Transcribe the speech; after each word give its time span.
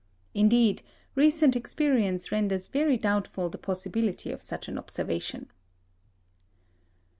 Indeed, 0.33 0.81
recent 1.13 1.55
experience 1.55 2.31
renders 2.31 2.69
very 2.69 2.97
doubtful 2.97 3.51
the 3.51 3.59
possibility 3.59 4.31
of 4.31 4.41
such 4.41 4.67
an 4.67 4.79
observation. 4.79 5.51